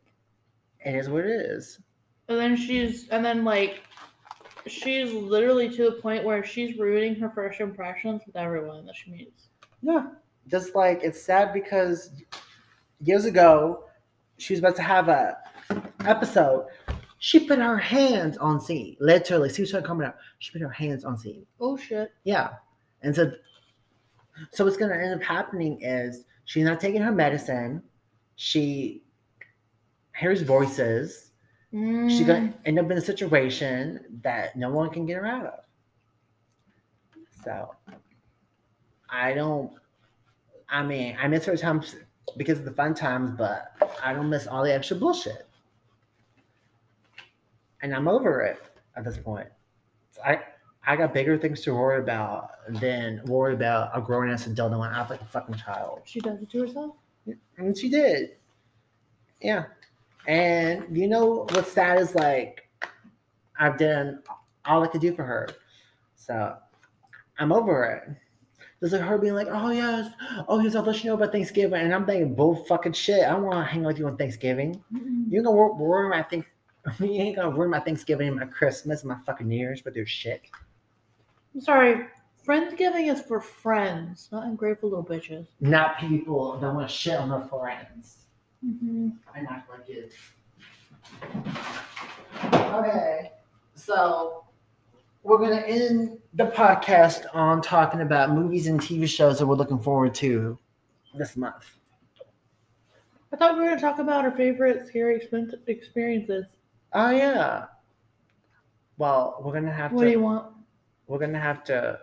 [0.85, 1.79] It is what it is.
[2.27, 3.81] And then she's, and then like,
[4.67, 9.11] she's literally to the point where she's ruining her first impressions with everyone that she
[9.11, 9.44] meets.
[9.85, 10.07] Yeah.
[10.47, 12.11] Just like it's sad because
[13.01, 13.83] years ago
[14.37, 15.37] she was about to have a
[16.05, 16.67] episode.
[17.19, 18.97] She put her hands on C.
[18.99, 20.15] Literally, she was coming out.
[20.39, 21.45] She put her hands on C.
[21.59, 22.11] Oh shit.
[22.23, 22.49] Yeah.
[23.03, 23.31] And so
[24.51, 27.81] so what's gonna end up happening is she's not taking her medicine.
[28.35, 29.03] She
[30.17, 31.31] hears voices.
[31.71, 32.27] She's Mm.
[32.27, 35.59] gonna end up in a situation that no one can get her out of.
[37.43, 37.75] So
[39.09, 39.71] I don't
[40.69, 41.95] I mean, I miss her times
[42.37, 43.71] because of the fun times, but
[44.03, 45.47] I don't miss all the extra bullshit.
[47.81, 48.59] And I'm over it
[48.95, 49.47] at this point.
[50.25, 50.39] I
[50.87, 54.83] I got bigger things to worry about than worry about a grown ass adult and
[54.83, 56.01] act like a fucking child.
[56.05, 56.95] She does it to herself.
[57.57, 58.35] And she did.
[59.41, 59.65] Yeah.
[60.27, 62.69] And you know what's sad is like
[63.59, 64.23] I've done
[64.65, 65.47] all I could do for her.
[66.15, 66.55] So
[67.37, 68.15] I'm over it.
[68.79, 70.11] There's like her being like, oh yes,
[70.47, 71.81] oh yes, I'll let you know about Thanksgiving.
[71.81, 73.23] And I'm thinking bull fucking shit.
[73.23, 74.83] I don't want to hang out with you on Thanksgiving.
[74.91, 76.49] You ain't gonna ruin my think
[76.99, 79.95] you ain't gonna ruin my Thanksgiving and my Christmas and my fucking New Year's with
[79.95, 80.41] your shit.
[81.53, 82.07] I'm sorry.
[82.45, 85.47] Friendsgiving is for friends, not ungrateful little bitches.
[85.61, 88.17] Not people that want to shit on their friends.
[88.63, 89.09] Mm-hmm.
[89.33, 90.09] I'm not like you.
[92.43, 93.31] Okay,
[93.73, 94.44] so
[95.25, 99.79] we're gonna end the podcast on talking about movies and TV shows that we're looking
[99.79, 100.57] forward to
[101.17, 101.65] this month.
[103.33, 105.19] I thought we were gonna talk about our favorite scary
[105.67, 106.45] experiences.
[106.93, 107.65] Oh yeah.
[108.97, 110.07] Well, we're gonna have What to.
[110.07, 110.53] do you want?
[111.07, 111.99] We're gonna have to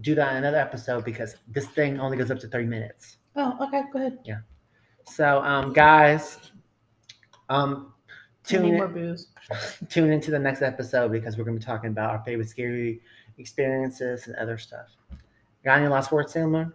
[0.00, 3.18] do that in another episode because this thing only goes up to thirty minutes.
[3.36, 4.18] Oh, okay, go ahead.
[4.24, 4.38] Yeah.
[5.04, 6.38] So, um, guys,
[7.50, 7.92] um,
[8.44, 8.76] tune in.
[8.76, 9.28] more booze.
[9.88, 13.00] tune into the next episode because we're going to be talking about our favorite scary
[13.38, 14.88] experiences and other stuff.
[15.64, 16.72] Got any last words, Salma?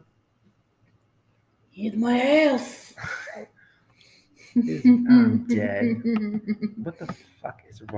[1.73, 2.93] Eat my ass.
[4.55, 6.01] I'm dead.
[6.83, 7.89] What the fuck is wrong?